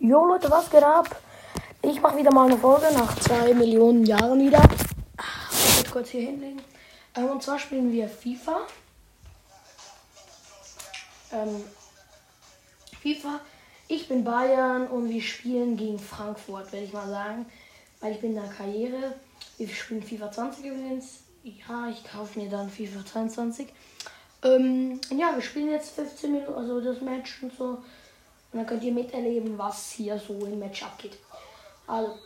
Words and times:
Jo 0.00 0.24
Leute, 0.26 0.48
was 0.48 0.70
geht 0.70 0.84
ab? 0.84 1.20
Ich 1.82 2.00
mache 2.00 2.18
wieder 2.18 2.32
mal 2.32 2.46
eine 2.46 2.56
Folge 2.56 2.86
nach 2.94 3.18
zwei 3.18 3.52
Millionen 3.52 4.06
Jahren 4.06 4.38
wieder. 4.38 4.62
Ich 5.50 5.76
werde 5.76 5.90
kurz 5.90 6.10
hier 6.10 6.20
hinlegen. 6.20 6.62
Ähm, 7.16 7.30
und 7.30 7.42
zwar 7.42 7.58
spielen 7.58 7.90
wir 7.90 8.08
FIFA. 8.08 8.60
Ähm, 11.32 11.64
FIFA. 13.02 13.40
Ich 13.88 14.06
bin 14.06 14.22
Bayern 14.22 14.86
und 14.86 15.08
wir 15.08 15.20
spielen 15.20 15.76
gegen 15.76 15.98
Frankfurt, 15.98 16.72
werde 16.72 16.86
ich 16.86 16.92
mal 16.92 17.08
sagen. 17.08 17.46
Weil 17.98 18.12
ich 18.12 18.20
bin 18.20 18.36
in 18.36 18.42
der 18.42 18.52
Karriere. 18.52 19.14
Wir 19.56 19.68
spielen 19.68 20.04
FIFA 20.04 20.30
20 20.30 20.64
übrigens. 20.64 21.24
Ja, 21.42 21.88
ich 21.88 22.04
kaufe 22.04 22.38
mir 22.38 22.48
dann 22.48 22.70
FIFA 22.70 23.04
22. 23.04 23.66
Ähm, 24.44 25.00
ja, 25.10 25.34
wir 25.34 25.42
spielen 25.42 25.70
jetzt 25.70 25.96
15 25.96 26.30
Minuten, 26.30 26.54
also 26.54 26.80
das 26.80 27.00
Match 27.00 27.42
und 27.42 27.52
so. 27.58 27.78
Und 28.52 28.60
dann 28.60 28.66
könnt 28.66 28.82
ihr 28.82 28.92
miterleben, 28.92 29.58
was 29.58 29.92
hier 29.92 30.18
so 30.18 30.34
im 30.46 30.58
Match 30.58 30.82
abgeht. 30.82 31.18
Also, 31.86 32.18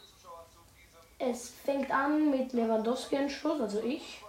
es 1.19 1.51
fängt 1.51 1.91
an 1.91 2.31
mit 2.31 2.53
Lewandowski 2.53 3.17
ein 3.17 3.31
Schuss, 3.31 3.61
also 3.61 3.81
ich. 3.81 4.23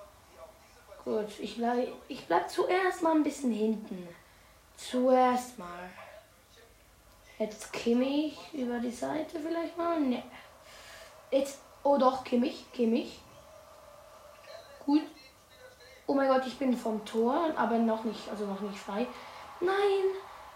Gut, 1.03 1.27
ich 1.39 1.57
bleib, 1.57 1.89
ich 2.07 2.25
bleib 2.27 2.49
zuerst 2.49 3.01
mal 3.01 3.15
ein 3.15 3.23
bisschen 3.23 3.51
hinten. 3.51 4.07
Zuerst 4.77 5.59
mal. 5.59 5.89
Jetzt 7.39 7.73
Kimmich 7.73 8.37
über 8.53 8.79
die 8.79 8.91
Seite 8.91 9.39
vielleicht 9.39 9.77
mal. 9.77 9.99
Ne. 9.99 10.23
Jetzt, 11.31 11.59
oh 11.83 11.97
doch, 11.97 12.23
Kimmich, 12.23 12.65
Kimmich. 12.71 13.19
Gut. 14.85 15.01
Oh 16.05 16.13
mein 16.13 16.29
Gott, 16.29 16.45
ich 16.45 16.57
bin 16.57 16.75
vom 16.75 17.03
Tor, 17.05 17.51
aber 17.55 17.77
noch 17.79 18.03
nicht, 18.03 18.29
also 18.29 18.45
noch 18.45 18.61
nicht 18.61 18.77
frei. 18.77 19.07
Nein, 19.59 20.03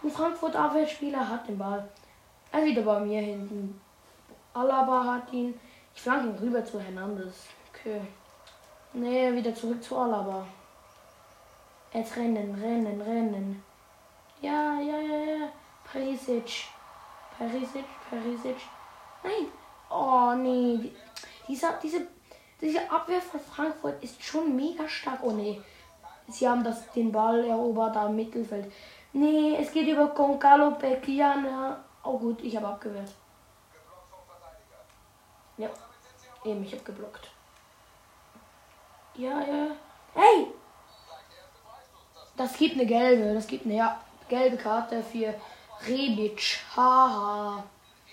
ein 0.04 0.12
Frankfurt 0.12 0.56
Abwehrspieler 0.56 1.28
hat 1.28 1.48
den 1.48 1.58
Ball. 1.58 1.88
Er 2.52 2.64
wieder 2.64 2.82
bei 2.82 3.00
mir 3.00 3.22
hinten. 3.22 3.80
Alaba 4.54 5.04
hat 5.04 5.34
ihn. 5.34 5.60
Ich 5.94 6.02
flanke 6.02 6.30
ihn 6.30 6.38
rüber 6.38 6.64
zu 6.64 6.80
Hernandez. 6.80 7.48
Okay. 7.70 8.02
Nee, 8.94 9.34
wieder 9.34 9.54
zurück 9.54 9.84
zu 9.84 9.98
Alaba. 9.98 10.46
Jetzt 11.94 12.16
rennen, 12.16 12.56
rennen, 12.56 13.02
rennen. 13.02 13.64
Ja, 14.42 14.80
ja, 14.80 15.00
ja, 15.00 15.20
ja. 15.20 15.50
Perisic. 15.84 16.66
Perisic, 17.38 17.86
Perisic. 18.10 18.58
Nein. 19.24 19.48
Oh, 19.90 20.34
nee. 20.36 20.92
Dieser, 21.48 21.74
diese 21.82 22.08
diese 22.60 22.90
Abwehr 22.90 23.22
von 23.22 23.40
Frankfurt 23.40 24.04
ist 24.04 24.24
schon 24.24 24.56
mega 24.56 24.88
stark. 24.90 25.20
Oh 25.22 25.32
nee. 25.32 25.62
Sie 26.28 26.48
haben 26.48 26.64
das, 26.64 26.92
den 26.92 27.12
Ball 27.12 27.46
erobert 27.46 27.96
am 27.96 28.16
Mittelfeld. 28.16 28.72
Nee, 29.18 29.58
es 29.60 29.72
geht 29.72 29.88
über 29.88 30.10
Goncalo 30.10 30.70
Becchiana. 30.72 31.84
Oh 32.04 32.20
gut, 32.20 32.40
ich 32.44 32.56
habe 32.56 32.68
abgewehrt. 32.68 33.12
Ja, 35.58 35.70
eben, 36.46 36.64
ich 36.64 36.72
habe 36.74 36.84
geblockt. 36.84 37.28
Ja, 39.16 39.42
ja. 39.42 39.72
Hey! 40.14 40.54
Das 42.36 42.56
gibt 42.58 42.76
eine 42.76 42.86
gelbe, 42.86 43.34
das 43.34 43.48
gibt 43.48 43.66
eine 43.66 43.78
ja, 43.78 44.00
gelbe 44.30 44.56
Karte 44.56 45.02
für 45.02 45.34
Rebic. 45.88 46.60
Haha. 46.76 47.64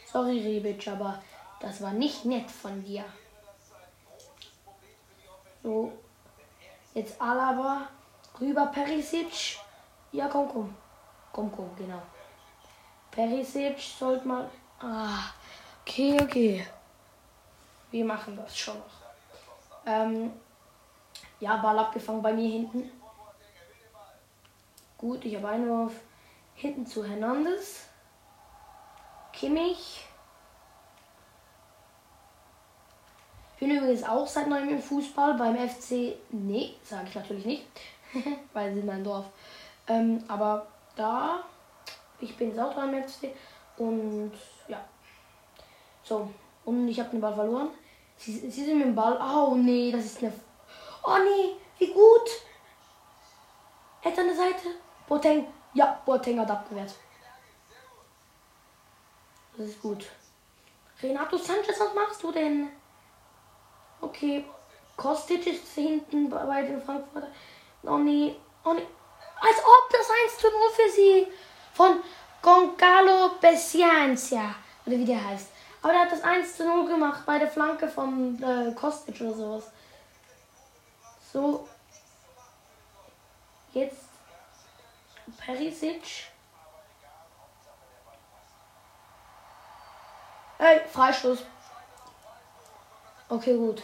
Sorry, 0.07 0.41
Rebic, 0.41 0.89
aber 0.89 1.23
das 1.61 1.83
war 1.83 1.93
nicht 1.93 2.25
nett 2.25 2.51
von 2.51 2.83
dir. 2.83 3.05
So. 5.63 5.93
Jetzt 6.95 7.21
Alaba. 7.21 7.89
Rüber 8.41 8.67
Perisic. 8.69 9.59
Ja, 10.13 10.29
komm, 10.29 10.49
komm. 10.49 10.75
Komm, 11.35 11.51
genau. 11.77 12.01
Perisic 13.11 13.79
sollte 13.81 14.27
mal. 14.27 14.49
Ah. 14.81 15.33
Okay, 15.83 16.17
okay. 16.23 16.67
Wir 17.91 18.05
machen 18.05 18.37
das 18.37 18.57
schon 18.57 18.79
noch. 18.79 18.85
Ähm, 19.85 20.33
ja, 21.41 21.57
Ball 21.57 21.79
abgefangen 21.79 22.23
bei 22.23 22.33
mir 22.33 22.49
hinten. 22.49 22.91
Gut, 24.97 25.25
ich 25.25 25.37
habe 25.37 25.49
Einwurf. 25.49 25.93
Hinten 26.55 26.87
zu 26.87 27.05
Hernandez. 27.05 27.89
Kimmich. 29.33 30.07
bin 33.67 33.79
übrigens 33.79 34.05
auch 34.05 34.27
seit 34.27 34.47
neuem 34.47 34.69
im 34.69 34.83
Fußball 34.83 35.35
beim 35.35 35.57
FC. 35.57 36.17
Nee, 36.31 36.75
sage 36.83 37.09
ich 37.09 37.15
natürlich 37.15 37.47
nicht, 37.47 37.67
weil 38.53 38.71
sie 38.71 38.77
sind 38.77 38.87
mein 38.87 39.03
Dorf. 39.03 39.27
Ähm, 39.89 40.23
aber 40.29 40.67
da, 40.97 41.45
ich 42.21 42.37
bin 42.37 42.55
beim 42.55 43.03
FC 43.03 43.35
und 43.77 44.33
ja. 44.69 44.85
So, 46.03 46.31
und 46.65 46.89
ich 46.89 46.99
habe 47.01 47.11
den 47.11 47.21
Ball 47.21 47.35
verloren. 47.35 47.71
Sie, 48.17 48.33
sie 48.51 48.65
sind 48.65 48.79
mit 48.79 48.87
dem 48.87 48.95
Ball. 48.95 49.19
Oh 49.21 49.55
nee, 49.55 49.91
das 49.91 50.05
ist 50.05 50.19
eine. 50.23 50.33
Oh 51.03 51.17
nee, 51.19 51.57
wie 51.79 51.93
gut. 51.93 52.31
Jetzt 54.03 54.19
an 54.19 54.27
der 54.27 54.37
Seite. 54.37 54.69
Boateng. 55.09 55.47
Ja, 55.73 56.01
Boateng 56.05 56.41
hat 56.41 56.51
abgewehrt. 56.51 56.95
Das 59.57 59.69
ist 59.69 59.83
gut. 59.83 60.07
Renato 61.03 61.37
Sanchez, 61.37 61.79
was 61.81 61.95
machst 61.95 62.23
du 62.23 62.33
denn? 62.33 62.69
Okay. 64.01 64.45
Kostic 64.97 65.47
ist 65.47 65.75
hinten 65.75 66.31
bei 66.31 66.63
den 66.63 66.81
Frankfurter. 66.81 67.29
Oh 67.83 67.99
nee. 67.99 68.37
Oh 68.65 68.73
nee. 68.73 68.87
Als 69.47 69.59
ob 69.59 69.91
das 69.91 70.09
1 70.25 70.39
zu 70.39 70.47
0 70.51 70.61
für 70.75 70.91
sie 70.91 71.27
von 71.75 72.01
Goncalo 72.41 73.33
Bessiancia. 73.41 74.55
Oder 74.87 74.97
wie 74.97 75.05
der 75.05 75.23
heißt. 75.23 75.49
Aber 75.83 75.93
der 75.93 76.03
hat 76.03 76.13
das 76.13 76.23
1 76.23 76.57
zu 76.57 76.67
0 76.67 76.87
gemacht 76.89 77.27
bei 77.27 77.39
der 77.39 77.49
Flanke 77.49 77.89
von 77.89 78.43
äh, 78.43 78.73
Kostic 78.73 79.21
oder 79.21 79.35
sowas. 79.35 79.65
So. 81.31 81.69
Jetzt 83.75 84.09
Perisic. 85.37 86.29
Ey, 90.59 90.81
Freistoß. 90.91 91.41
Okay, 93.29 93.57
gut. 93.57 93.83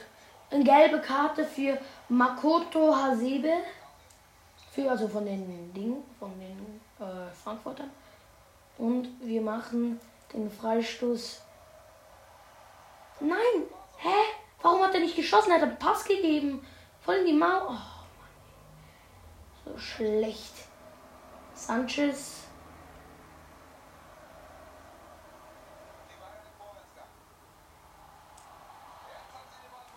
Eine 0.50 0.64
gelbe 0.64 1.00
Karte 1.00 1.44
für 1.44 1.78
Makoto 2.08 2.96
Hasebe. 2.96 3.52
Für, 4.80 4.90
also 4.90 5.08
von 5.08 5.26
den 5.26 5.72
Dingen, 5.74 6.02
von 6.18 6.32
den 6.40 6.80
äh, 7.06 7.30
Frankfurtern. 7.44 7.90
Und 8.78 9.08
wir 9.20 9.42
machen 9.42 10.00
den 10.32 10.50
Freistoß. 10.50 11.42
Nein! 13.20 13.64
Hä? 13.98 14.16
Warum 14.62 14.82
hat 14.82 14.94
er 14.94 15.00
nicht 15.00 15.16
geschossen? 15.16 15.50
Er 15.50 15.56
hat 15.56 15.62
einen 15.64 15.78
Pass 15.78 16.04
gegeben. 16.04 16.64
Voll 17.02 17.16
in 17.16 17.26
die 17.26 17.32
Mauer. 17.34 17.68
Oh, 17.68 18.06
Mann. 18.18 19.74
So 19.74 19.78
schlecht. 19.78 20.54
Sanchez 21.54 22.36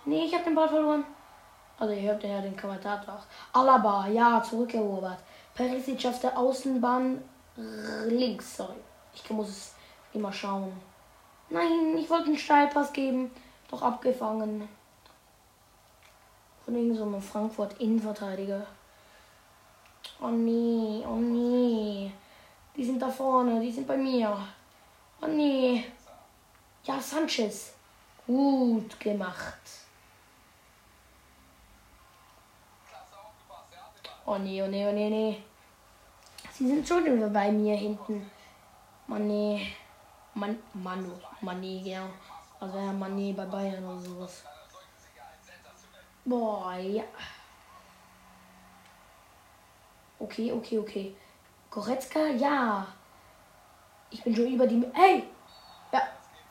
Nee, 0.05 0.25
ich 0.25 0.33
habe 0.33 0.43
den 0.43 0.55
Ball 0.55 0.67
verloren. 0.67 1.05
Also 1.83 1.95
ihr 1.95 2.03
hört 2.03 2.23
ja 2.23 2.39
den 2.39 2.55
Kommentator 2.55 3.15
auch. 3.15 3.59
Alaba, 3.59 4.07
ja, 4.07 4.41
zurückerobert. 4.41 5.17
Perisic 5.53 6.05
auf 6.05 6.17
der 6.21 6.37
Außenbahn 6.37 7.21
links, 8.07 8.55
sorry. 8.55 8.77
Ich 9.13 9.29
muss 9.29 9.49
es 9.49 9.75
immer 10.13 10.31
schauen. 10.31 10.71
Nein, 11.49 11.97
ich 11.97 12.09
wollte 12.09 12.27
einen 12.27 12.37
Steilpass 12.37 12.93
geben, 12.93 13.31
doch 13.69 13.81
abgefangen. 13.81 14.69
Von 16.63 16.73
irgendeinem 16.73 17.15
so 17.15 17.19
Frankfurt 17.19 17.77
Innenverteidiger. 17.81 18.65
Oh 20.21 20.27
nee, 20.27 21.03
oh 21.05 21.17
nee. 21.17 22.13
Die 22.77 22.85
sind 22.85 23.01
da 23.01 23.09
vorne, 23.09 23.59
die 23.59 23.73
sind 23.73 23.85
bei 23.85 23.97
mir. 23.97 24.37
Oh 25.21 25.27
nee. 25.27 25.83
Ja, 26.85 27.01
Sanchez. 27.01 27.73
Gut 28.25 28.97
gemacht. 29.01 29.82
Oh 34.25 34.37
nee, 34.37 34.61
oh 34.61 34.67
nee, 34.67 34.87
oh 34.87 34.91
nee, 34.91 35.09
nee. 35.09 35.43
Sie 36.51 36.67
sind 36.67 36.87
schon 36.87 37.03
wieder 37.03 37.29
bei 37.29 37.51
mir 37.51 37.75
hinten. 37.75 38.29
Mann, 39.07 39.27
nee. 39.27 39.73
Man, 40.35 40.57
Manu, 40.73 41.11
Mané, 41.41 41.83
genau. 41.83 42.09
Also 42.59 42.77
ja, 42.77 42.91
Mané 42.91 43.35
bei 43.35 43.45
Bayern 43.45 43.83
oder 43.83 43.99
sowas. 43.99 44.43
Boah, 46.25 46.75
ja. 46.75 47.03
Okay, 50.19 50.51
okay, 50.51 50.79
okay. 50.79 51.15
Goretzka, 51.69 52.27
ja. 52.27 52.87
Ich 54.09 54.23
bin 54.23 54.35
schon 54.35 54.47
über 54.47 54.65
die... 54.65 54.87
Hey! 54.93 55.23
Ja, 55.91 56.01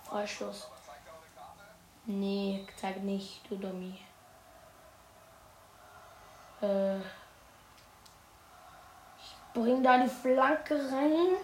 Freistoß. 0.05 0.69
Nee, 2.05 2.67
zeig 2.77 3.03
nicht, 3.03 3.41
du 3.49 3.57
Dummy. 3.57 3.99
Äh 6.61 7.22
bring 9.55 9.83
da 9.83 9.99
die 9.99 10.09
Flanke 10.09 10.75
rein. 10.75 11.37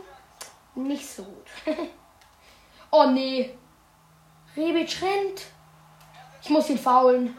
Nicht 0.74 1.08
so 1.08 1.24
gut. 1.24 1.76
Oh 2.90 3.04
nee. 3.04 3.54
Rebic 4.56 5.02
rennt. 5.02 5.42
Ich 6.42 6.48
muss 6.48 6.70
ihn 6.70 6.78
faulen. 6.78 7.36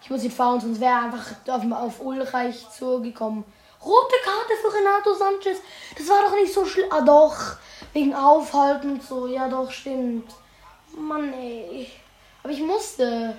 Ich 0.00 0.08
muss 0.08 0.24
ihn 0.24 0.30
faulen, 0.30 0.60
sonst 0.60 0.80
wäre 0.80 0.92
er 0.92 1.02
einfach 1.02 1.32
auf, 1.48 1.72
auf 1.72 2.00
Ulreich 2.00 2.66
zugekommen. 2.70 3.44
Rote 3.84 4.16
Karte 4.24 4.54
für 4.62 4.72
Renato 4.72 5.14
Sanchez. 5.14 5.60
Das 5.98 6.08
war 6.08 6.22
doch 6.22 6.34
nicht 6.34 6.52
so 6.52 6.64
schlimm. 6.64 6.90
Ah 6.90 7.02
doch. 7.02 7.56
Wegen 7.92 8.14
Aufhalten 8.14 8.92
und 8.92 9.02
so. 9.02 9.26
Ja 9.26 9.48
doch, 9.48 9.70
stimmt. 9.70 10.34
Mann 10.96 11.32
ey. 11.34 11.90
Aber 12.42 12.52
ich 12.52 12.60
musste. 12.60 13.36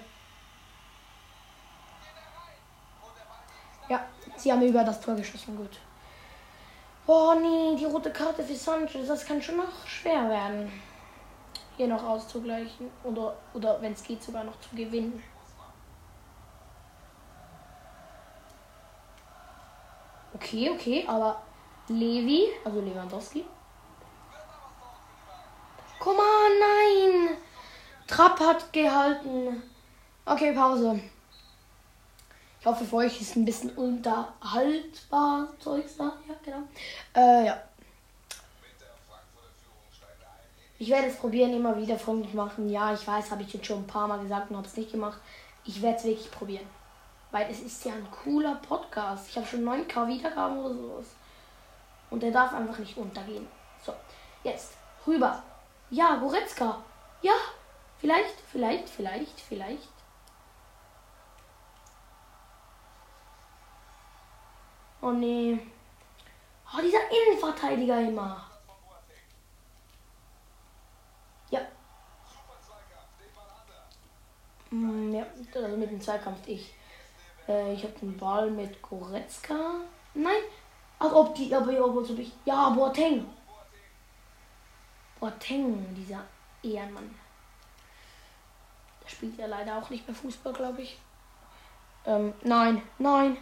Ja, 3.89 4.05
sie 4.37 4.51
haben 4.51 4.61
über 4.61 4.83
das 4.83 5.01
Tor 5.01 5.15
geschossen. 5.15 5.55
Gut. 5.55 5.79
Oh 7.05 7.33
nee, 7.39 7.75
die 7.77 7.85
rote 7.85 8.11
Karte 8.11 8.43
für 8.43 8.55
Sanchez. 8.55 9.07
Das 9.07 9.25
kann 9.25 9.41
schon 9.41 9.57
noch 9.57 9.85
schwer 9.85 10.29
werden. 10.29 10.71
Hier 11.77 11.87
noch 11.87 12.03
auszugleichen. 12.03 12.89
Oder, 13.03 13.35
oder 13.53 13.81
wenn 13.81 13.93
es 13.93 14.03
geht, 14.03 14.21
sogar 14.21 14.43
noch 14.43 14.59
zu 14.59 14.75
gewinnen. 14.75 15.23
Okay, 20.33 20.69
okay, 20.69 21.05
aber 21.07 21.41
Levi, 21.87 22.47
also 22.63 22.81
Lewandowski. 22.81 23.45
Komm 25.99 26.17
on, 26.17 26.59
nein! 26.59 27.37
Trapp 28.05 28.39
hat 28.39 28.71
gehalten. 28.71 29.63
Okay, 30.25 30.53
Pause. 30.53 30.99
Ich 32.67 32.73
hoffe, 32.73 32.83
für 32.83 32.97
euch 32.97 33.21
ist 33.21 33.37
ein 33.37 33.45
bisschen 33.45 33.69
unterhaltbar 33.77 35.47
Zeugs 35.57 35.95
da. 35.95 36.11
Ja, 36.27 36.35
genau. 36.43 36.63
Äh, 37.15 37.45
ja. 37.45 37.63
Ich 40.77 40.89
werde 40.89 41.07
es 41.07 41.15
probieren, 41.15 41.53
immer 41.53 41.77
wieder 41.77 41.97
freundlich 41.97 42.33
machen. 42.33 42.69
Ja, 42.69 42.93
ich 42.93 43.07
weiß, 43.07 43.31
habe 43.31 43.43
ich 43.43 43.53
jetzt 43.53 43.67
schon 43.67 43.83
ein 43.83 43.87
paar 43.87 44.09
Mal 44.09 44.19
gesagt 44.19 44.49
und 44.49 44.57
habe 44.57 44.67
es 44.67 44.75
nicht 44.75 44.91
gemacht. 44.91 45.17
Ich 45.63 45.81
werde 45.81 45.97
es 45.97 46.03
wirklich 46.03 46.29
probieren. 46.29 46.67
Weil 47.31 47.49
es 47.49 47.61
ist 47.61 47.85
ja 47.85 47.93
ein 47.93 48.07
cooler 48.11 48.55
Podcast. 48.55 49.29
Ich 49.29 49.37
habe 49.37 49.47
schon 49.47 49.63
9k 49.63 50.05
Wiedergaben 50.09 50.59
oder 50.59 50.75
sowas. 50.75 51.05
Und 52.09 52.21
der 52.21 52.31
darf 52.31 52.53
einfach 52.53 52.79
nicht 52.79 52.97
untergehen. 52.97 53.47
So, 53.85 53.93
jetzt 54.43 54.73
rüber. 55.07 55.41
Ja, 55.89 56.17
Goretzka. 56.17 56.83
Ja, 57.21 57.35
vielleicht, 57.97 58.35
vielleicht, 58.51 58.89
vielleicht, 58.89 59.39
vielleicht. 59.39 59.96
Oh 65.01 65.11
nee. 65.11 65.59
Oh, 66.73 66.81
dieser 66.81 66.99
Innenverteidiger 67.09 68.01
immer. 68.01 68.45
Ja. 71.49 71.61
Mm, 74.71 75.13
ja, 75.13 75.25
also 75.55 75.77
mit 75.77 75.91
dem 75.91 76.01
Zweikampf 76.01 76.47
ich. 76.47 76.73
Äh, 77.47 77.73
ich 77.73 77.83
habe 77.83 77.93
den 77.99 78.17
Ball 78.17 78.49
mit 78.49 78.81
Goretzka. 78.81 79.55
Nein. 80.13 80.41
Ach, 80.99 81.11
ob 81.13 81.35
die, 81.35 81.53
aber 81.53 81.71
ob, 81.85 81.97
ob 81.97 82.19
ich. 82.19 82.31
Ja, 82.45 82.69
Boateng. 82.69 83.25
Boateng, 85.19 85.95
dieser 85.95 86.23
Ehrenmann. 86.63 87.15
Der 89.03 89.09
spielt 89.09 89.37
ja 89.37 89.45
leider 89.45 89.77
auch 89.77 89.89
nicht 89.89 90.07
mehr 90.07 90.15
Fußball, 90.15 90.53
glaube 90.53 90.81
ich. 90.81 90.99
Ähm, 92.05 92.33
nein, 92.43 92.81
nein. 92.97 93.37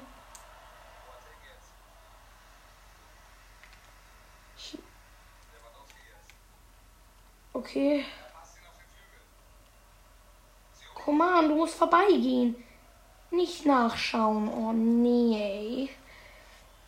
Okay. 7.55 8.03
Komm 10.93 11.21
an, 11.21 11.47
du 11.47 11.55
musst 11.55 11.75
vorbeigehen. 11.75 12.53
Nicht 13.31 13.65
nachschauen. 13.65 14.49
Oh 14.49 14.73
nee. 14.73 15.89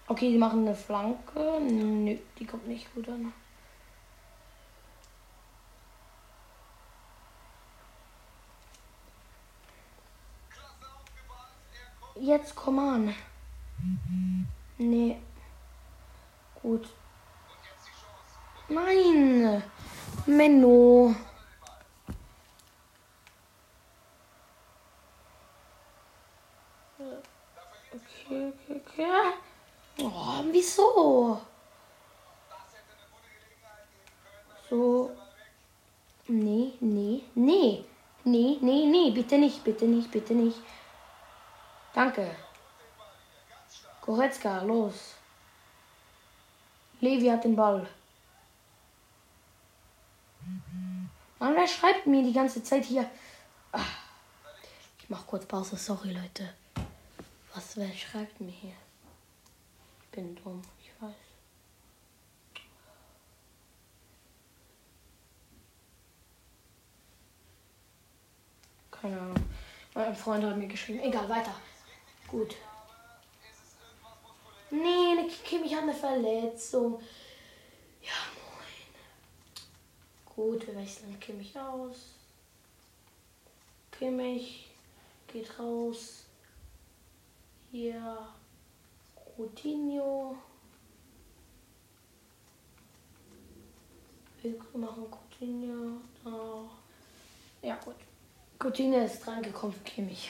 Okay, 0.08 0.30
die 0.30 0.38
machen 0.38 0.68
eine 0.68 0.76
Flanke. 0.76 1.62
Nö, 1.62 2.18
die 2.38 2.46
kommt 2.46 2.68
nicht 2.68 2.94
gut 2.94 3.08
an. 3.08 3.34
Jetzt 12.20 12.54
komm 12.58 12.80
an. 12.80 13.16
Nee. 14.78 15.18
Gut. 16.62 16.90
Nein. 18.68 19.64
Menno. 20.28 21.16
Okay. 28.30 29.34
Oh, 30.00 30.44
wieso? 30.52 31.42
So. 34.70 35.12
Nee, 36.28 36.74
nee, 36.82 37.24
nee. 37.34 37.86
Nee, 38.26 38.58
nee, 38.62 38.86
nee. 38.86 39.12
Bitte 39.12 39.38
nicht, 39.38 39.64
bitte 39.64 39.86
nicht, 39.86 40.12
bitte 40.12 40.34
nicht. 40.34 40.60
Danke. 41.94 42.36
Goretzka, 44.02 44.62
los. 44.64 45.16
Levi 47.00 47.28
hat 47.28 47.46
den 47.46 47.56
Ball. 47.56 47.88
Mann, 51.40 51.56
wer 51.56 51.68
schreibt 51.68 52.08
mir 52.08 52.24
die 52.24 52.34
ganze 52.34 52.64
Zeit 52.64 52.86
hier? 52.86 53.10
Ich 54.98 55.10
mach 55.10 55.26
kurz 55.28 55.46
Pause, 55.46 55.78
sorry 55.78 56.12
Leute. 56.12 56.54
Was, 57.54 57.78
wer 57.78 57.92
schreibt 57.94 58.40
mir 58.42 58.52
hier? 58.52 58.74
Ich 60.02 60.10
bin 60.10 60.36
dumm, 60.36 60.62
ich 60.82 60.92
weiß. 61.00 61.14
Keine 68.92 69.22
Ahnung. 69.22 69.36
Mein 69.94 70.16
Freund 70.16 70.44
hat 70.44 70.58
mir 70.58 70.68
geschrieben. 70.68 71.00
Egal, 71.00 71.30
weiter. 71.30 71.54
Gut. 72.28 72.56
Nee, 74.70 75.30
Kimmich 75.46 75.74
hat 75.74 75.84
eine 75.84 75.94
Verletzung. 75.94 77.00
Ja. 78.02 78.37
Gut, 80.38 80.68
wir 80.68 80.76
wechseln 80.76 81.20
Kimmich 81.20 81.58
aus. 81.58 82.14
Kimmich 83.90 84.70
geht 85.26 85.58
raus. 85.58 86.26
Hier 87.72 88.20
Coutinho. 89.16 90.38
Wir 94.44 94.54
machen 94.76 95.08
Coutinho. 95.10 96.02
Da. 96.24 96.70
Ja, 97.68 97.76
gut. 97.84 97.96
Coutinho 98.60 99.06
ist 99.06 99.26
dran 99.26 99.42
gekommen 99.42 99.74
für 99.74 99.84
Kimmich. 99.86 100.30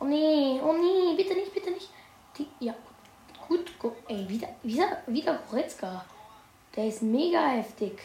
Oh 0.00 0.06
nee, 0.06 0.60
oh 0.60 0.72
nee, 0.72 1.14
bitte 1.16 1.34
nicht, 1.34 1.54
bitte 1.54 1.70
nicht. 1.70 1.88
Die, 2.36 2.48
ja, 2.58 2.74
gut, 3.46 3.78
gut. 3.78 3.94
Ey, 4.08 4.28
wieder, 4.28 4.48
wieder, 4.64 5.02
wieder 5.06 5.38
Goretzka. 5.48 6.04
Der 6.76 6.86
ist 6.86 7.02
mega 7.02 7.46
heftig. 7.46 8.00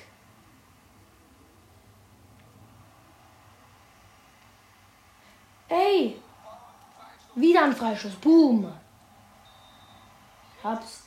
Ey! 5.68 6.22
Wieder 7.36 7.64
ein 7.64 7.76
Freischuss. 7.76 8.16
Boom. 8.16 8.72
Hab's. 10.64 11.04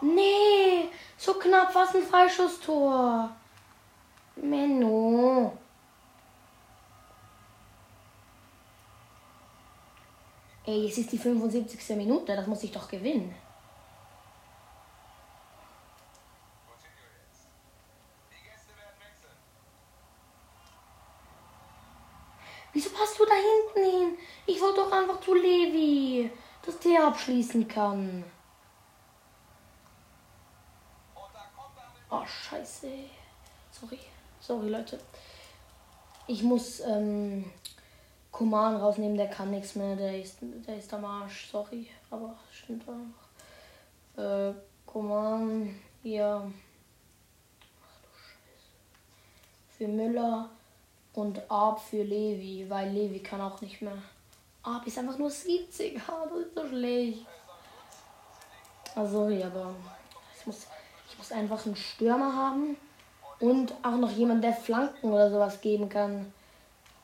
Nee, 0.00 0.90
so 1.16 1.34
knapp 1.34 1.72
was 1.74 1.94
ein 1.94 2.02
Freischusstor. 2.02 3.30
Menno. 4.34 5.56
Ey, 10.64 10.86
es 10.86 10.96
ist 10.96 11.10
die 11.10 11.18
75. 11.18 11.96
Minute, 11.96 12.36
das 12.36 12.46
muss 12.46 12.62
ich 12.62 12.70
doch 12.70 12.88
gewinnen. 12.88 13.34
Wieso 22.72 22.90
passt 22.90 23.18
du 23.18 23.24
da 23.24 23.34
hinten 23.34 23.90
hin? 23.90 24.18
Ich 24.46 24.60
wollte 24.60 24.80
doch 24.80 24.92
einfach 24.92 25.20
zu 25.20 25.34
Levi, 25.34 26.30
dass 26.64 26.78
der 26.78 27.06
abschließen 27.06 27.68
kann. 27.68 28.24
Oh, 32.08 32.24
scheiße. 32.24 32.88
Sorry. 33.70 33.98
Sorry, 34.40 34.68
Leute. 34.68 35.00
Ich 36.26 36.42
muss, 36.42 36.80
ähm, 36.80 37.50
Command 38.32 38.80
rausnehmen, 38.80 39.18
der 39.18 39.28
kann 39.28 39.50
nichts 39.50 39.74
mehr, 39.74 39.94
der 39.94 40.18
ist, 40.18 40.38
der 40.40 40.78
ist 40.78 40.92
am 40.94 41.04
Arsch, 41.04 41.50
sorry, 41.50 41.86
aber 42.10 42.34
stimmt 42.50 42.84
auch. 42.88 44.20
Äh, 44.20 44.54
Command, 44.86 45.74
ja. 46.02 46.38
Ach 47.82 47.96
du 48.00 48.08
Scheiße. 48.08 49.76
Für 49.76 49.88
Müller 49.88 50.48
und 51.12 51.50
Arp 51.50 51.78
für 51.78 52.02
Levi, 52.02 52.64
weil 52.68 52.90
Levi 52.90 53.20
kann 53.20 53.42
auch 53.42 53.60
nicht 53.60 53.82
mehr. 53.82 53.98
Arp 54.62 54.86
ist 54.86 54.98
einfach 54.98 55.18
nur 55.18 55.30
70, 55.30 55.94
das 56.06 56.40
ist 56.40 56.54
so 56.54 56.66
schlecht. 56.66 57.26
Also, 58.94 59.28
ja, 59.28 59.46
aber 59.46 59.74
ich 60.38 60.46
muss, 60.46 60.66
ich 61.10 61.18
muss 61.18 61.32
einfach 61.32 61.66
einen 61.66 61.76
Stürmer 61.76 62.34
haben 62.34 62.76
und 63.40 63.74
auch 63.82 63.96
noch 63.96 64.10
jemand, 64.10 64.42
der 64.42 64.54
Flanken 64.54 65.12
oder 65.12 65.30
sowas 65.30 65.60
geben 65.60 65.88
kann. 65.88 66.32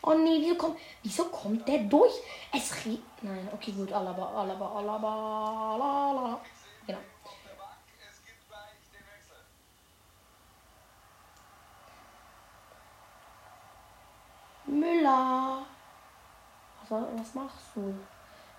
Oh 0.02 0.14
nee, 0.14 0.40
wieso 0.40 0.55
kommt, 0.55 0.78
wieso 1.02 1.25
kommt 1.25 1.67
der 1.67 1.78
durch? 1.81 2.12
Es 2.52 2.85
riecht. 2.85 3.02
Nein, 3.23 3.49
okay, 3.52 3.73
gut. 3.73 3.93
Alaba, 3.93 4.28
Alaba, 4.40 4.78
Alaba, 4.78 5.75
Alaba. 5.75 6.40
Genau. 6.87 6.99
Müller. 14.67 15.67
Was, 16.88 17.02
was 17.17 17.35
machst 17.35 17.67
du? 17.75 17.95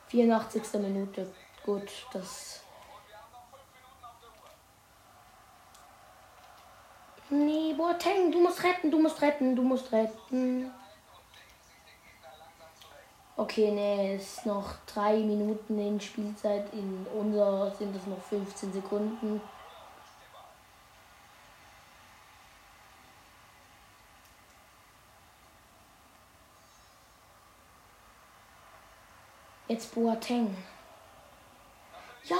84. 0.07 0.73
Minute. 0.81 1.31
Gut, 1.65 1.89
das. 2.11 2.61
Nee, 7.29 7.73
Boateng, 7.73 8.31
du 8.31 8.41
musst 8.41 8.63
retten, 8.63 8.89
du 8.89 8.99
musst 8.99 9.21
retten, 9.21 9.55
du 9.55 9.61
musst 9.61 9.91
retten. 9.91 10.71
Okay, 13.39 13.71
nee, 13.71 14.15
es 14.15 14.39
ist 14.39 14.45
noch 14.45 14.65
drei 14.85 15.15
Minuten 15.15 15.79
in 15.79 16.01
Spielzeit. 16.01 16.73
In 16.73 17.07
unserer 17.17 17.71
sind 17.73 17.95
es 17.95 18.05
noch 18.05 18.21
15 18.21 18.73
Sekunden. 18.73 19.41
Jetzt 29.69 29.95
Boateng. 29.95 30.53
Ja. 32.25 32.35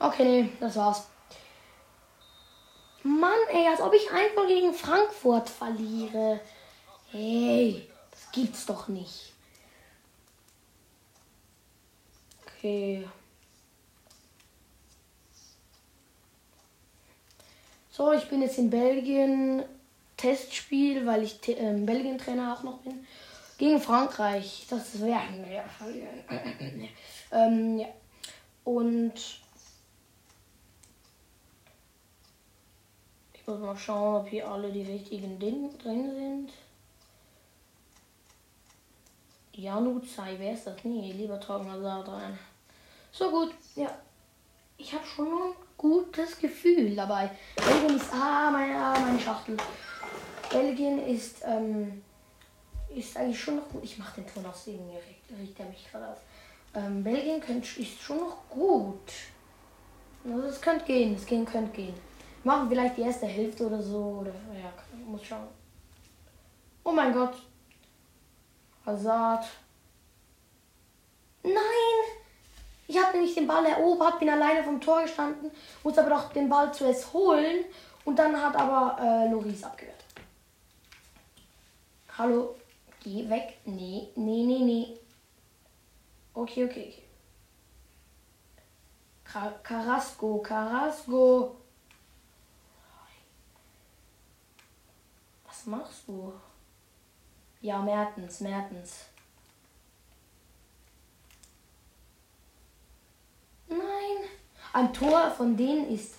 Okay, 0.00 0.24
nee, 0.24 0.52
das 0.58 0.74
war's. 0.74 1.06
Mann, 3.04 3.38
ey, 3.52 3.68
als 3.68 3.80
ob 3.80 3.94
ich 3.94 4.10
einfach 4.10 4.48
gegen 4.48 4.74
Frankfurt 4.74 5.48
verliere. 5.48 6.40
Hey, 7.10 7.88
das 8.10 8.30
gibt's 8.32 8.66
doch 8.66 8.88
nicht. 8.88 9.32
Okay. 12.46 13.06
So, 17.90 18.12
ich 18.12 18.28
bin 18.28 18.42
jetzt 18.42 18.58
in 18.58 18.70
Belgien. 18.70 19.64
Testspiel, 20.18 21.06
weil 21.06 21.22
ich 21.22 21.48
äh, 21.48 21.72
Belgien-Trainer 21.72 22.54
auch 22.54 22.62
noch 22.64 22.78
bin. 22.78 23.06
Gegen 23.56 23.80
Frankreich. 23.80 24.66
Das 24.68 25.00
wir 25.48 25.64
verlieren. 25.78 26.88
ähm, 27.32 27.78
ja. 27.78 27.86
Und 28.64 29.14
ich 33.32 33.46
muss 33.46 33.60
mal 33.60 33.76
schauen, 33.76 34.22
ob 34.22 34.28
hier 34.28 34.46
alle 34.46 34.70
die 34.70 34.82
richtigen 34.82 35.38
Dinge 35.38 35.70
drin 35.82 36.10
sind. 36.14 36.52
Janu 39.58 39.98
Zai, 39.98 40.36
wer 40.38 40.52
ist 40.52 40.68
das? 40.68 40.76
Nee, 40.84 41.12
lieber 41.12 41.40
Torgen 41.40 41.68
Hazard 41.68 42.08
rein. 42.08 42.38
So 43.10 43.28
gut, 43.28 43.52
ja. 43.74 43.90
Ich 44.76 44.92
habe 44.92 45.04
schon 45.04 45.26
ein 45.26 45.52
gutes 45.76 46.38
Gefühl 46.38 46.94
dabei. 46.94 47.28
Belgien 47.56 47.96
ist. 47.96 48.12
Ah, 48.12 48.52
meine, 48.52 48.76
ah, 48.76 48.96
meine 49.00 49.18
Schachtel. 49.18 49.56
Belgien 50.48 51.04
ist, 51.04 51.42
ähm, 51.44 52.04
ist 52.94 53.16
eigentlich 53.16 53.40
schon 53.40 53.56
noch 53.56 53.68
gut. 53.68 53.82
Ich 53.82 53.98
mache 53.98 54.20
den 54.20 54.32
Ton 54.32 54.46
aus, 54.46 54.62
deswegen 54.64 54.88
riecht 55.40 55.58
er 55.58 55.66
mich 55.66 55.90
gerade 55.90 56.06
auf. 56.06 56.18
Ähm, 56.74 57.02
Belgien 57.02 57.40
könnt, 57.40 57.64
ist 57.78 58.00
schon 58.00 58.18
noch 58.18 58.48
gut. 58.48 59.10
Also 60.24 60.46
es 60.46 60.60
könnte 60.60 60.84
gehen, 60.84 61.16
es 61.16 61.26
gehen 61.26 61.44
könnte 61.44 61.72
gehen. 61.72 61.94
Machen 62.44 62.68
vielleicht 62.68 62.96
die 62.96 63.02
erste 63.02 63.26
Hälfte 63.26 63.66
oder 63.66 63.82
so. 63.82 64.20
Oder 64.20 64.30
ja, 64.54 64.72
muss 65.04 65.24
schauen. 65.24 65.48
Oh 66.84 66.92
mein 66.92 67.12
Gott, 67.12 67.34
Hazard. 68.88 69.44
Nein! 71.42 71.52
Ich 72.86 72.98
habe 72.98 73.12
nämlich 73.12 73.34
den 73.34 73.46
Ball 73.46 73.66
erobert, 73.66 74.18
bin 74.18 74.30
alleine 74.30 74.64
vom 74.64 74.80
Tor 74.80 75.02
gestanden, 75.02 75.50
muss 75.84 75.98
aber 75.98 76.08
doch 76.08 76.32
den 76.32 76.48
Ball 76.48 76.72
zuerst 76.72 77.12
holen 77.12 77.66
und 78.04 78.18
dann 78.18 78.40
hat 78.40 78.56
aber 78.56 78.98
äh, 79.00 79.30
Loris 79.30 79.62
abgewehrt. 79.62 80.04
Hallo, 82.16 82.56
geh 83.00 83.28
weg. 83.28 83.58
Nee, 83.66 84.08
nee, 84.16 84.44
nee, 84.44 84.60
nee. 84.60 84.98
Okay, 86.32 86.64
okay, 86.64 86.94
okay. 86.94 87.02
Carrasco, 89.62 90.38
Carrasco. 90.38 91.56
Was 95.46 95.66
machst 95.66 96.08
du? 96.08 96.32
Ja, 97.60 97.82
Mertens, 97.82 98.40
Mertens. 98.40 99.06
Nein. 103.68 103.78
Ein 104.72 104.92
Tor 104.92 105.30
von 105.30 105.56
denen 105.56 105.90
ist 105.90 106.14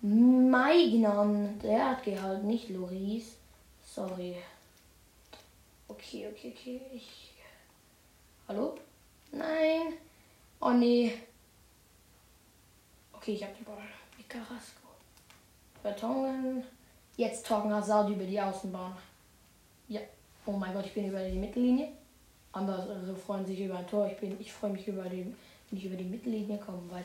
Maignan. 0.00 1.58
Der 1.60 1.90
hat 1.90 2.04
gehalten, 2.04 2.46
nicht 2.46 2.68
Loris. 2.68 3.36
Sorry. 3.84 4.36
Okay, 5.88 6.28
okay, 6.28 6.54
okay. 6.56 6.80
Ich. 6.92 7.32
Hallo? 8.46 8.78
Nein. 9.32 9.94
Oh 10.60 10.70
nee. 10.70 11.12
Okay, 13.12 13.32
ich 13.32 13.42
hab 13.42 13.56
den 13.56 13.64
Ball. 13.64 13.78
Mit 14.16 14.28
Carrasco. 14.28 14.88
Vertongen. 15.82 16.64
Jetzt 17.16 17.46
Torgen 17.46 17.72
Hazard 17.72 18.10
über 18.10 18.24
die 18.24 18.40
Außenbahn. 18.40 18.96
Ja. 19.88 20.00
Oh 20.46 20.52
mein 20.52 20.74
Gott, 20.74 20.86
ich 20.86 20.94
bin 20.94 21.08
über 21.08 21.26
die 21.28 21.38
Mittellinie. 21.38 21.88
Andere 22.52 23.16
freuen 23.16 23.46
sich 23.46 23.60
über 23.60 23.78
ein 23.78 23.86
Tor. 23.86 24.06
Ich, 24.06 24.40
ich 24.40 24.52
freue 24.52 24.70
mich 24.70 24.86
über 24.86 25.04
die, 25.04 25.24
wenn 25.70 25.78
ich 25.78 25.84
über 25.86 25.96
die 25.96 26.04
Mittellinie 26.04 26.58
komme, 26.58 26.82
weil 26.90 27.04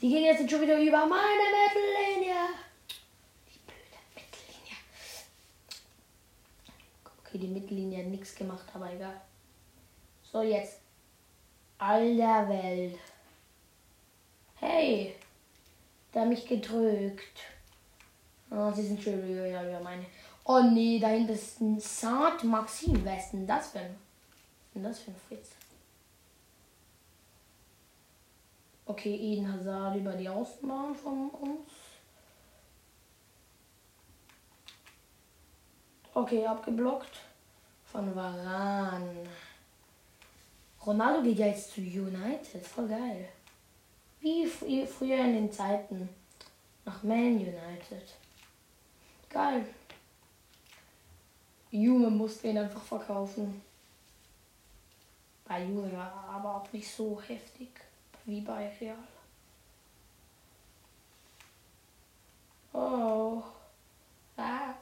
die 0.00 0.10
Gegner 0.10 0.36
sind 0.36 0.50
schon 0.50 0.60
wieder 0.60 0.80
über 0.80 1.06
meine 1.06 1.44
Mittellinie. 1.64 2.34
Die 3.46 3.58
blöde 3.66 4.00
Mittellinie. 4.14 4.76
Okay, 7.20 7.38
die 7.38 7.46
Mittellinie 7.46 7.98
hat 7.98 8.10
nichts 8.10 8.34
gemacht, 8.34 8.66
aber 8.74 8.92
egal. 8.92 9.20
So, 10.30 10.42
jetzt. 10.42 10.80
All 11.78 12.18
Welt. 12.18 12.98
Hey. 14.56 15.14
Da 16.12 16.24
mich 16.24 16.46
gedrückt. 16.46 17.40
Oh, 18.50 18.70
sie 18.72 18.86
sind 18.86 19.02
schon 19.02 19.26
wieder 19.26 19.48
über 19.48 19.80
meine. 19.80 20.04
Oh 20.44 20.60
nee, 20.60 20.98
da 20.98 21.08
hinten 21.08 21.32
ist 21.32 21.60
ein 21.60 21.78
Saint 21.78 22.42
Maxim. 22.44 23.04
Denn 23.04 23.46
das 23.46 23.70
für 23.70 23.78
ein, 23.78 23.96
das 24.74 24.98
für 25.00 25.10
ein 25.10 25.16
Fritz? 25.28 25.50
Okay, 28.84 29.14
Eden 29.14 29.52
Hazard 29.52 29.96
über 29.96 30.12
die 30.12 30.28
Außenbahn 30.28 30.94
von 30.94 31.30
uns. 31.30 31.70
Okay, 36.14 36.44
abgeblockt. 36.44 37.20
Von 37.84 38.14
Varan. 38.14 39.08
Ronaldo 40.84 41.22
geht 41.22 41.38
ja 41.38 41.46
jetzt 41.46 41.72
zu 41.72 41.80
United. 41.80 42.66
Voll 42.66 42.88
geil. 42.88 43.28
Wie 44.20 44.46
früher 44.46 45.18
in 45.18 45.34
den 45.34 45.52
Zeiten. 45.52 46.08
Nach 46.84 47.02
Man 47.02 47.36
United. 47.36 48.14
Geil. 49.28 49.64
Junge 51.72 52.10
musste 52.10 52.48
ihn 52.48 52.58
einfach 52.58 52.82
verkaufen. 52.82 53.62
Bei 55.46 55.64
Junge 55.64 55.90
war 55.96 56.28
aber 56.30 56.56
auch 56.56 56.72
nicht 56.72 56.94
so 56.94 57.20
heftig 57.26 57.70
wie 58.26 58.42
bei 58.42 58.70
Real. 58.78 58.96
Oh. 62.74 63.42
Ah. 64.36 64.74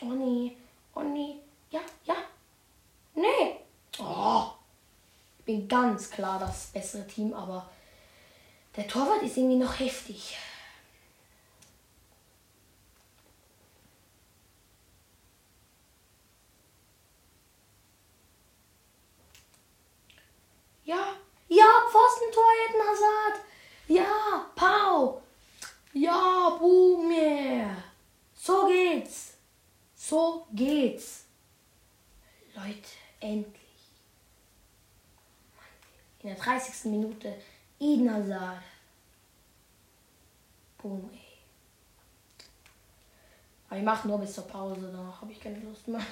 Oh 0.00 0.06
nee. 0.06 0.56
Oh 0.94 1.02
nee. 1.02 1.36
Ja, 1.70 1.80
ja. 2.04 2.16
Nee. 3.14 3.60
Oh. 4.00 4.46
Ich 5.38 5.44
bin 5.44 5.68
ganz 5.68 6.10
klar 6.10 6.40
das 6.40 6.66
bessere 6.66 7.06
Team, 7.06 7.32
aber 7.34 7.70
der 8.76 8.88
Torwart 8.88 9.22
ist 9.22 9.36
irgendwie 9.36 9.56
noch 9.56 9.78
heftig. 9.78 10.36
Ja. 20.92 21.16
Ja, 21.48 21.70
Pfostentor, 21.90 22.50
Eden 22.64 22.82
Hazard. 22.88 23.40
Ja, 23.88 24.50
Pau. 24.54 25.22
Ja, 25.94 26.56
Boomer. 26.58 27.76
So 28.34 28.66
geht's. 28.66 29.34
So 29.94 30.46
geht's. 30.52 31.24
Leute, 32.54 32.90
endlich. 33.20 33.60
In 36.20 36.28
der 36.28 36.36
30. 36.36 36.90
Minute 36.90 37.40
Eden 37.80 38.12
Hazard. 38.12 38.62
Boom, 40.78 41.08
ey. 41.12 41.18
Aber 43.68 43.78
ich 43.78 43.84
mache 43.84 44.08
nur 44.08 44.18
bis 44.18 44.34
zur 44.34 44.46
Pause, 44.46 44.90
danach 44.92 45.22
habe 45.22 45.32
ich 45.32 45.40
keine 45.40 45.58
Lust 45.60 45.88
mehr. 45.88 46.04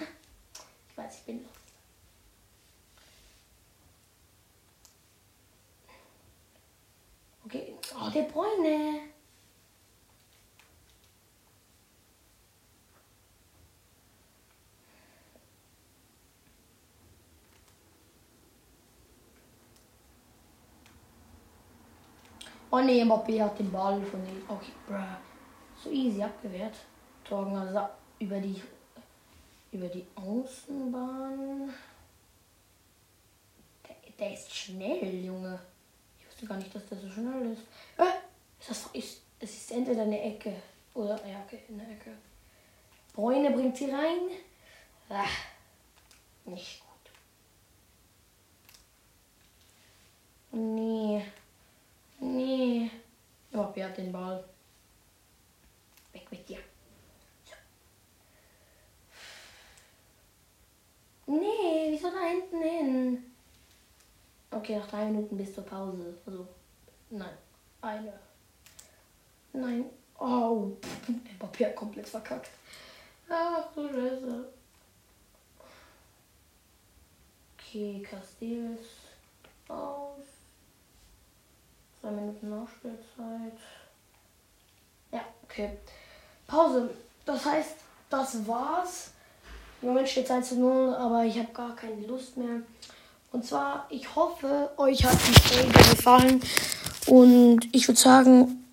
Ich 0.91 0.97
weiß, 0.97 1.19
ich 1.19 1.25
bin 1.25 1.43
los. 1.43 1.70
Oh, 7.95 8.11
der 8.11 8.23
Bräune. 8.23 9.01
Oh 22.73 22.79
ne, 22.79 23.05
Mbappé 23.05 23.43
hat 23.43 23.59
den 23.59 23.73
Ball 23.73 24.01
von 24.03 24.25
den. 24.25 24.43
Okay, 24.49 24.73
bruh. 24.87 25.17
So 25.83 25.91
easy 25.91 26.23
abgewehrt. 26.23 26.77
Torgen 27.25 27.57
also 27.57 27.89
über 28.21 28.39
die 28.39 28.63
über 29.73 29.89
die 29.89 30.07
Außenbahn. 30.15 31.73
Der, 33.89 33.97
der 34.19 34.35
ist 34.35 34.55
schnell, 34.55 35.25
Junge. 35.25 35.59
Wusste 36.41 36.55
gar 36.55 36.59
nicht, 36.59 36.75
dass 36.75 36.87
der 36.87 36.99
so 36.99 37.11
schnell 37.11 37.53
ist. 37.53 37.63
Äh, 37.99 38.05
ist 38.59 38.71
das 38.71 38.87
ist, 38.95 39.21
es 39.41 39.51
ist 39.51 39.73
entweder 39.73 40.03
eine 40.03 40.23
Ecke 40.23 40.55
oder 40.95 41.17
ja, 41.29 41.43
okay, 41.45 41.61
eine 41.69 41.83
Ecke. 41.83 42.13
Bräune 43.13 43.51
bringt 43.51 43.77
sie 43.77 43.91
rein. 43.91 44.31
Ah, 45.11 45.27
nicht 46.47 46.81
gut. 46.81 47.13
Nee. 50.53 51.23
Nee. 52.21 52.91
Oh, 53.53 53.69
wer 53.75 53.89
hat 53.89 53.99
den 53.99 54.11
Ball? 54.11 54.43
Weg 56.13 56.31
mit 56.31 56.49
dir. 56.49 56.59
So. 57.45 57.55
Nee, 61.27 61.89
wieso 61.91 62.11
da 62.11 62.21
hinten 62.21 62.63
hin? 62.63 63.30
Okay, 64.51 64.79
nach 64.79 64.89
drei 64.89 65.07
Minuten 65.07 65.37
bis 65.37 65.55
zur 65.55 65.65
Pause. 65.65 66.15
Also, 66.27 66.47
nein. 67.11 67.37
Eine. 67.81 68.13
Nein. 69.53 69.85
Oh, 70.19 70.73
Mbappé 71.09 71.67
hat 71.67 71.77
komplett 71.77 72.09
verkackt. 72.09 72.51
Ach 73.29 73.73
du 73.75 73.89
Scheiße. 73.89 74.45
Okay, 77.57 78.03
Castells 78.03 78.81
aus. 79.69 80.25
Zwei 82.01 82.11
Minuten 82.11 82.51
Nachspielzeit. 82.51 83.59
Ja, 85.13 85.25
okay. 85.45 85.79
Pause. 86.47 86.91
Das 87.25 87.45
heißt, 87.45 87.77
das 88.09 88.47
war's. 88.47 89.13
Im 89.81 89.89
Moment 89.89 90.09
steht 90.09 90.25
es 90.25 90.31
1 90.31 90.49
zu 90.49 90.59
0, 90.59 90.95
aber 90.95 91.25
ich 91.25 91.39
habe 91.39 91.53
gar 91.53 91.75
keine 91.77 92.07
Lust 92.07 92.37
mehr. 92.37 92.61
Und 93.33 93.45
zwar, 93.47 93.87
ich 93.91 94.17
hoffe, 94.17 94.71
euch 94.77 95.05
hat 95.05 95.17
die 95.29 95.41
Folge 95.41 95.73
gefallen. 95.73 96.43
Und 97.07 97.69
ich 97.73 97.87
würde 97.87 98.01
sagen, 98.01 98.67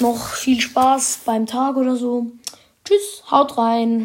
noch 0.00 0.28
viel 0.28 0.60
Spaß 0.60 1.20
beim 1.26 1.46
Tag 1.46 1.76
oder 1.76 1.96
so. 1.96 2.26
Tschüss, 2.84 3.24
haut 3.30 3.58
rein. 3.58 3.94